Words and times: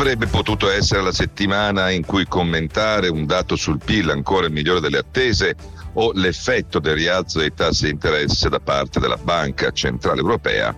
Avrebbe 0.00 0.28
potuto 0.28 0.70
essere 0.70 1.02
la 1.02 1.12
settimana 1.12 1.90
in 1.90 2.06
cui 2.06 2.24
commentare 2.24 3.08
un 3.08 3.26
dato 3.26 3.54
sul 3.54 3.78
PIL 3.84 4.08
ancora 4.08 4.48
migliore 4.48 4.80
delle 4.80 4.96
attese 4.96 5.54
o 5.92 6.12
l'effetto 6.14 6.78
del 6.78 6.94
rialzo 6.94 7.38
dei 7.38 7.52
tassi 7.52 7.84
di 7.84 7.90
interesse 7.90 8.48
da 8.48 8.60
parte 8.60 8.98
della 8.98 9.18
Banca 9.18 9.70
Centrale 9.72 10.20
Europea 10.20 10.74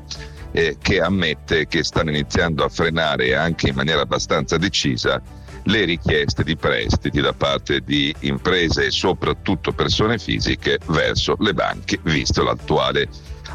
eh, 0.50 0.76
che 0.82 1.00
ammette 1.00 1.68
che 1.68 1.84
stanno 1.84 2.10
iniziando 2.10 2.64
a 2.64 2.68
frenare 2.68 3.36
anche 3.36 3.68
in 3.68 3.76
maniera 3.76 4.00
abbastanza 4.00 4.58
decisa 4.58 5.22
le 5.64 5.84
richieste 5.84 6.42
di 6.42 6.56
prestiti 6.56 7.20
da 7.20 7.32
parte 7.32 7.80
di 7.80 8.14
imprese 8.20 8.86
e 8.86 8.90
soprattutto 8.90 9.72
persone 9.72 10.18
fisiche 10.18 10.78
verso 10.86 11.36
le 11.38 11.54
banche, 11.54 11.98
visto 12.02 12.42
l'attuale 12.42 13.08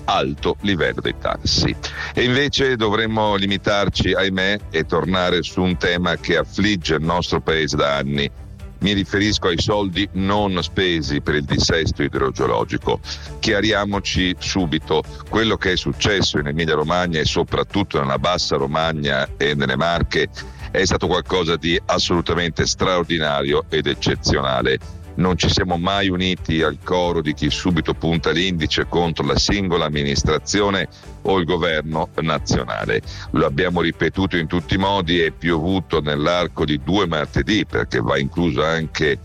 alto 0.06 0.56
livello 0.62 1.02
dei 1.02 1.16
tassi. 1.20 1.76
E 2.14 2.24
invece 2.24 2.76
dovremmo 2.76 3.36
limitarci, 3.36 4.14
ahimè, 4.14 4.60
e 4.70 4.86
tornare 4.86 5.44
su 5.44 5.62
un 5.62 5.78
tema 5.78 6.16
che 6.16 6.38
affligge 6.38 6.96
il 6.96 7.04
nostro 7.04 7.42
paese 7.42 7.76
da 7.76 7.98
anni, 7.98 8.32
mi 8.80 8.94
riferisco 8.94 9.48
ai 9.48 9.60
soldi 9.60 10.08
non 10.14 10.62
spesi 10.62 11.22
per 11.22 11.36
il 11.36 11.46
dissesto 11.46 12.04
idrogeologico. 12.04 13.00
Chiariamoci 13.40 14.36
subito, 14.38 15.04
quello 15.30 15.58
che 15.58 15.74
è 15.74 15.78
successo 15.78 16.38
in 16.38 16.48
Emilia 16.48 16.76
Romagna 16.76 17.20
e 17.20 17.26
soprattutto 17.26 18.00
nella 18.00 18.20
bassa 18.20 18.56
Romagna 18.56 19.28
e 19.38 19.56
nelle 19.56 19.76
Marche 19.76 20.30
è 20.78 20.86
stato 20.86 21.08
qualcosa 21.08 21.56
di 21.56 21.80
assolutamente 21.86 22.68
straordinario 22.68 23.66
ed 23.68 23.88
eccezionale 23.88 24.78
non 25.16 25.36
ci 25.36 25.50
siamo 25.50 25.78
mai 25.78 26.10
uniti 26.10 26.62
al 26.62 26.78
coro 26.84 27.22
di 27.22 27.34
chi 27.34 27.50
subito 27.50 27.96
punta 27.96 28.30
l'indice 28.30 28.86
contro 28.88 29.26
la 29.26 29.36
singola 29.36 29.86
amministrazione 29.86 30.88
o 31.24 31.40
il 31.40 31.46
governo 31.46 32.10
nazionale. 32.22 33.02
Lo 33.32 33.48
abbiamo 33.48 33.82
ripetuto 33.82 34.38
in 34.38 34.46
tutti 34.46 34.76
i 34.76 34.78
modi, 34.78 35.20
è 35.20 35.32
piovuto 35.32 36.02
nell'arco 36.02 36.66
di 36.66 36.80
due 36.84 37.08
martedì 37.08 37.66
perché 37.66 38.00
va 38.00 38.20
incluso 38.20 38.64
anche 38.64 39.20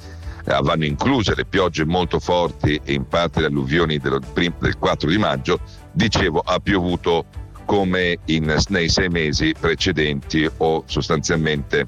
eh, 0.45 0.59
vanno 0.63 0.87
incluse 0.87 1.35
le 1.35 1.45
piogge 1.45 1.85
molto 1.85 2.19
forti 2.19 2.81
e 2.83 2.95
in 2.95 3.07
parte 3.07 3.41
le 3.41 3.47
alluvioni 3.49 3.99
del, 3.99 4.21
del 4.33 4.79
4 4.79 5.11
di 5.11 5.19
maggio, 5.19 5.61
dicevo 5.93 6.41
ha 6.41 6.59
piovuto 6.59 7.27
come 7.73 8.19
in, 8.27 8.55
nei 8.69 8.91
sei 8.91 9.09
mesi 9.09 9.55
precedenti 9.59 10.47
o 10.59 10.85
sostanzialmente 10.85 11.87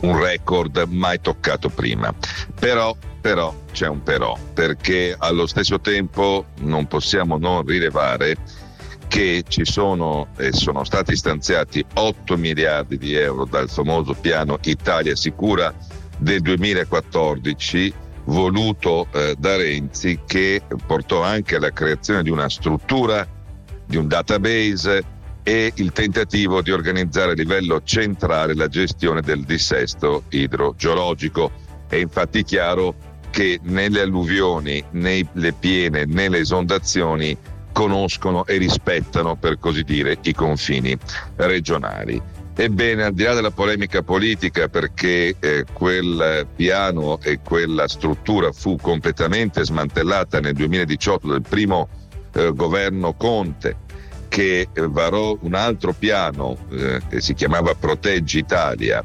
un 0.00 0.20
record 0.20 0.84
mai 0.90 1.18
toccato 1.22 1.70
prima. 1.70 2.14
Però, 2.60 2.94
però 3.18 3.54
c'è 3.72 3.88
un 3.88 4.02
però, 4.02 4.36
perché 4.52 5.16
allo 5.16 5.46
stesso 5.46 5.80
tempo 5.80 6.44
non 6.60 6.86
possiamo 6.86 7.38
non 7.38 7.64
rilevare 7.64 8.36
che 9.08 9.42
ci 9.48 9.64
sono 9.64 10.28
e 10.36 10.52
sono 10.52 10.84
stati 10.84 11.16
stanziati 11.16 11.82
8 11.94 12.36
miliardi 12.36 12.98
di 12.98 13.14
euro 13.14 13.46
dal 13.46 13.70
famoso 13.70 14.12
piano 14.12 14.58
Italia 14.64 15.16
Sicura 15.16 15.72
del 16.18 16.42
2014 16.42 17.94
voluto 18.24 19.06
eh, 19.12 19.34
da 19.38 19.56
Renzi 19.56 20.20
che 20.26 20.60
portò 20.86 21.22
anche 21.22 21.56
alla 21.56 21.70
creazione 21.70 22.22
di 22.22 22.28
una 22.28 22.50
struttura, 22.50 23.26
di 23.92 23.98
un 23.98 24.08
database 24.08 25.04
e 25.42 25.70
il 25.74 25.92
tentativo 25.92 26.62
di 26.62 26.70
organizzare 26.70 27.32
a 27.32 27.34
livello 27.34 27.82
centrale 27.84 28.54
la 28.54 28.68
gestione 28.68 29.20
del 29.20 29.44
dissesto 29.44 30.24
idrogeologico. 30.30 31.50
È 31.88 31.96
infatti 31.96 32.42
chiaro 32.42 32.94
che 33.28 33.60
né 33.64 33.90
le 33.90 34.00
alluvioni, 34.00 34.82
né 34.92 35.28
le 35.32 35.52
piene, 35.52 36.06
né 36.06 36.30
le 36.30 36.38
esondazioni 36.38 37.36
conoscono 37.72 38.46
e 38.46 38.56
rispettano, 38.56 39.36
per 39.36 39.58
così 39.58 39.82
dire, 39.82 40.16
i 40.22 40.32
confini 40.32 40.96
regionali. 41.36 42.20
Ebbene, 42.54 43.04
al 43.04 43.12
di 43.12 43.24
là 43.24 43.34
della 43.34 43.50
polemica 43.50 44.02
politica, 44.02 44.68
perché 44.68 45.34
eh, 45.38 45.66
quel 45.70 46.46
piano 46.56 47.18
e 47.20 47.40
quella 47.44 47.86
struttura 47.88 48.52
fu 48.52 48.76
completamente 48.76 49.62
smantellata 49.64 50.40
nel 50.40 50.54
2018 50.54 51.28
dal 51.28 51.42
primo 51.42 51.88
eh, 52.34 52.52
governo 52.54 53.14
Conte, 53.14 53.76
che 54.28 54.68
varò 54.74 55.36
un 55.40 55.54
altro 55.54 55.92
piano 55.92 56.56
eh, 56.70 57.00
che 57.08 57.20
si 57.20 57.34
chiamava 57.34 57.74
Proteggi 57.74 58.38
Italia 58.38 59.04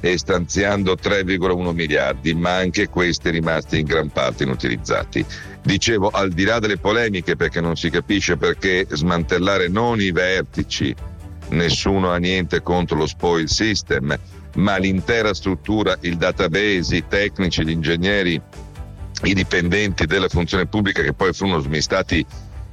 e 0.00 0.18
stanziando 0.18 0.96
3,1 1.00 1.72
miliardi, 1.72 2.34
ma 2.34 2.56
anche 2.56 2.88
questi 2.88 3.30
rimasti 3.30 3.78
in 3.78 3.86
gran 3.86 4.10
parte 4.10 4.42
inutilizzati. 4.42 5.24
Dicevo, 5.62 6.10
al 6.10 6.30
di 6.30 6.44
là 6.44 6.58
delle 6.58 6.76
polemiche, 6.76 7.36
perché 7.36 7.62
non 7.62 7.76
si 7.76 7.88
capisce 7.88 8.36
perché 8.36 8.86
smantellare 8.90 9.68
non 9.68 10.00
i 10.00 10.10
vertici, 10.10 10.94
nessuno 11.50 12.10
ha 12.10 12.18
niente 12.18 12.60
contro 12.60 12.98
lo 12.98 13.06
spoil 13.06 13.48
system, 13.48 14.14
ma 14.56 14.76
l'intera 14.76 15.32
struttura, 15.32 15.96
il 16.00 16.16
database, 16.16 16.96
i 16.96 17.04
tecnici, 17.08 17.64
gli 17.64 17.70
ingegneri, 17.70 18.40
i 19.22 19.34
dipendenti 19.34 20.04
della 20.04 20.28
funzione 20.28 20.66
pubblica 20.66 21.02
che 21.02 21.14
poi 21.14 21.32
furono 21.32 21.60
smistati 21.60 22.26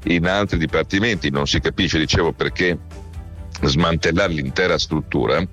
in 0.03 0.25
altri 0.25 0.57
dipartimenti, 0.57 1.29
non 1.29 1.47
si 1.47 1.59
capisce, 1.59 1.99
dicevo, 1.99 2.33
perché 2.33 2.77
smantellare 3.63 4.33
l'intera 4.33 4.77
struttura, 4.77 5.45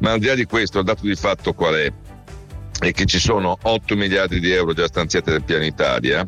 ma 0.00 0.12
al 0.12 0.18
di 0.18 0.26
là 0.26 0.34
di 0.34 0.44
questo 0.44 0.80
il 0.80 0.84
dato 0.84 1.06
di 1.06 1.14
fatto 1.14 1.52
qual 1.52 1.74
è? 1.74 1.92
È 2.78 2.92
che 2.92 3.04
ci 3.06 3.18
sono 3.18 3.56
8 3.62 3.96
miliardi 3.96 4.40
di 4.40 4.50
euro 4.50 4.72
già 4.72 4.86
stanziati 4.86 5.30
dal 5.30 5.42
piano 5.42 5.64
Italia, 5.64 6.26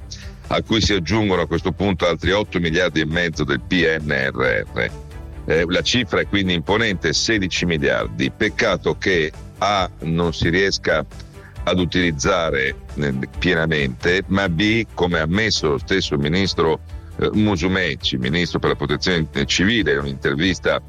a 0.48 0.62
cui 0.62 0.80
si 0.80 0.92
aggiungono 0.92 1.42
a 1.42 1.46
questo 1.46 1.72
punto 1.72 2.06
altri 2.06 2.30
8 2.30 2.60
miliardi 2.60 3.00
e 3.00 3.06
mezzo 3.06 3.44
del 3.44 3.60
PNRR. 3.60 4.90
Eh, 5.48 5.64
la 5.68 5.82
cifra 5.82 6.20
è 6.20 6.28
quindi 6.28 6.54
imponente, 6.54 7.12
16 7.12 7.66
miliardi. 7.66 8.30
Peccato 8.30 8.96
che 8.96 9.32
A 9.58 9.90
non 10.00 10.32
si 10.32 10.48
riesca 10.48 11.04
ad 11.64 11.78
utilizzare 11.78 12.76
eh, 12.94 13.14
pienamente, 13.38 14.22
ma 14.28 14.48
B, 14.48 14.86
come 14.94 15.18
ha 15.18 15.22
ammesso 15.22 15.70
lo 15.70 15.78
stesso 15.78 16.16
ministro 16.16 16.80
Musumeci, 17.32 18.16
ministro 18.18 18.58
per 18.58 18.70
la 18.70 18.76
protezione 18.76 19.26
civile, 19.46 19.92
in 19.92 19.98
un'intervista 19.98 20.82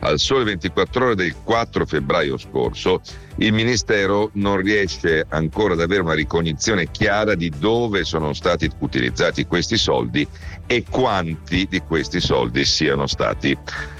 al 0.00 0.18
Sole 0.18 0.44
24 0.44 1.04
ore 1.04 1.14
del 1.14 1.34
4 1.42 1.86
febbraio 1.86 2.38
scorso, 2.38 3.00
il 3.36 3.52
Ministero 3.52 4.30
non 4.34 4.56
riesce 4.58 5.24
ancora 5.28 5.74
ad 5.74 5.80
avere 5.80 6.02
una 6.02 6.14
ricognizione 6.14 6.90
chiara 6.90 7.34
di 7.34 7.50
dove 7.50 8.04
sono 8.04 8.32
stati 8.32 8.70
utilizzati 8.78 9.46
questi 9.46 9.76
soldi 9.76 10.26
e 10.66 10.84
quanti 10.88 11.66
di 11.68 11.80
questi 11.80 12.20
soldi 12.20 12.64
siano 12.64 13.06
stati 13.06 13.56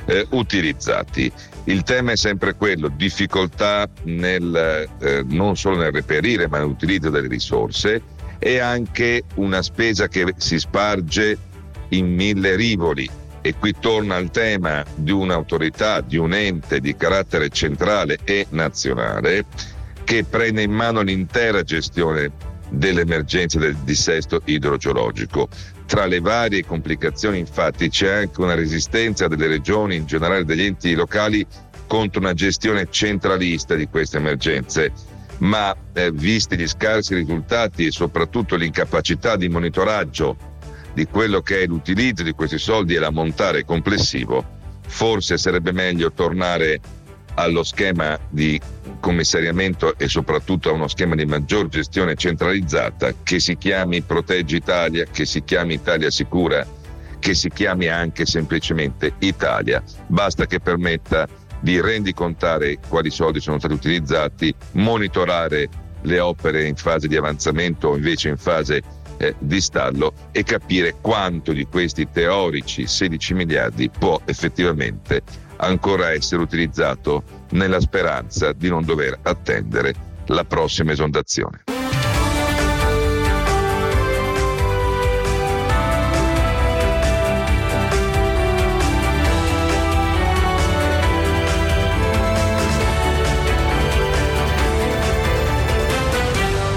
eh, 0.07 0.27
utilizzati. 0.31 1.31
Il 1.65 1.83
tema 1.83 2.12
è 2.12 2.17
sempre 2.17 2.55
quello, 2.55 2.89
difficoltà 2.89 3.89
nel, 4.05 4.89
eh, 5.01 5.25
non 5.29 5.57
solo 5.57 5.77
nel 5.77 5.93
reperire 5.93 6.49
ma 6.49 6.59
nell'utilizzo 6.59 7.11
delle 7.11 7.29
risorse 7.29 8.03
e 8.39 8.59
anche 8.59 9.25
una 9.35 9.61
spesa 9.61 10.09
che 10.09 10.33
si 10.39 10.59
sparge 10.59 11.37
in 11.91 12.12
mille 12.15 12.56
rivoli. 12.56 13.09
E 13.43 13.55
qui 13.55 13.75
torna 13.78 14.17
il 14.19 14.31
tema 14.31 14.84
di 14.95 15.12
un'autorità, 15.12 16.01
di 16.01 16.17
un 16.17 16.34
ente 16.34 16.81
di 16.81 16.95
carattere 16.95 17.49
centrale 17.49 18.19
e 18.25 18.47
nazionale 18.51 19.47
che 20.05 20.25
prende 20.25 20.62
in 20.62 20.73
mano 20.73 21.00
l'intera 21.00 21.62
gestione 21.62 22.31
delle 22.69 23.03
emergenze 23.03 23.59
del 23.59 23.77
dissesto 23.77 24.43
idrogeologico. 24.45 25.49
Tra 25.87 26.06
le 26.06 26.21
varie 26.21 26.65
complicazioni 26.65 27.39
infatti 27.39 27.89
c'è 27.89 28.11
anche 28.11 28.41
una 28.41 28.55
resistenza 28.55 29.27
delle 29.27 29.47
regioni, 29.47 29.97
in 29.97 30.06
generale 30.06 30.45
degli 30.45 30.62
enti 30.62 30.95
locali, 30.95 31.45
contro 31.87 32.20
una 32.20 32.35
gestione 32.35 32.88
centralista 32.91 33.75
di 33.75 33.88
queste 33.88 34.19
emergenze 34.19 34.93
ma 35.41 35.75
eh, 35.94 36.11
visti 36.12 36.56
gli 36.56 36.67
scarsi 36.67 37.14
risultati 37.14 37.87
e 37.87 37.91
soprattutto 37.91 38.56
l'incapacità 38.56 39.37
di 39.37 39.49
monitoraggio 39.49 40.37
di 40.92 41.06
quello 41.06 41.40
che 41.40 41.62
è 41.62 41.66
l'utilizzo 41.66 42.22
di 42.22 42.32
questi 42.32 42.58
soldi 42.58 42.94
e 42.94 42.98
l'ammontare 42.98 43.64
complessivo, 43.64 44.44
forse 44.87 45.38
sarebbe 45.38 45.72
meglio 45.72 46.12
tornare 46.12 46.81
allo 47.34 47.62
schema 47.62 48.19
di 48.28 48.60
commissariamento 48.98 49.96
e 49.96 50.08
soprattutto 50.08 50.69
a 50.69 50.72
uno 50.72 50.88
schema 50.88 51.14
di 51.14 51.25
maggior 51.25 51.69
gestione 51.69 52.14
centralizzata 52.14 53.14
che 53.22 53.40
si 53.40 53.56
chiami 53.56 54.02
Proteggi 54.02 54.56
Italia, 54.56 55.04
che 55.04 55.25
si 55.25 55.42
chiami 55.42 55.75
Italia 55.75 56.10
Sicura, 56.10 56.66
che 57.19 57.34
si 57.34 57.48
chiami 57.48 57.87
anche 57.87 58.26
semplicemente 58.26 59.14
Italia. 59.20 59.82
Basta 60.06 60.46
che 60.46 60.60
permetta 60.60 61.26
di 61.60 61.81
rendicontare 61.81 62.78
quali 62.88 63.10
soldi 63.10 63.40
sono 63.40 63.58
stati 63.58 63.75
utilizzati, 63.75 64.52
monitorare 64.72 65.69
le 66.02 66.20
opere 66.20 66.67
in 66.67 66.76
fase 66.76 67.08
di 67.08 67.17
avanzamento 67.17 67.88
o 67.88 67.97
invece 67.97 68.29
in 68.29 68.37
fase 68.37 68.82
eh, 69.19 69.35
di 69.38 69.61
stallo 69.61 70.14
e 70.32 70.43
capire 70.43 70.97
quanto 71.00 71.52
di 71.52 71.67
questi 71.67 72.08
teorici 72.11 72.87
16 72.87 73.35
miliardi 73.35 73.91
può 73.91 74.20
effettivamente 74.25 75.23
ancora 75.56 76.11
essere 76.11 76.41
utilizzato 76.41 77.23
nella 77.50 77.81
speranza 77.81 78.52
di 78.52 78.69
non 78.69 78.85
dover 78.85 79.19
attendere 79.23 79.94
la 80.26 80.44
prossima 80.44 80.93
esondazione. 80.93 81.64